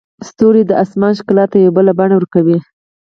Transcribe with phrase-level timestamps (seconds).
[0.29, 2.57] ستوري د اسمان ښکلا ته یو بله بڼه ورکوي.